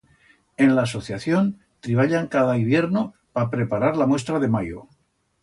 [0.63, 1.51] En l'asociación
[1.87, 3.05] triballan cada hibierno
[3.37, 4.83] pa preparar la muestra de mayo.